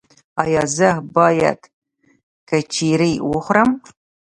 ایا 0.43 0.63
زه 0.77 0.89
باید 1.15 1.59
کیچړي 2.49 3.13
وخورم؟ 3.31 3.69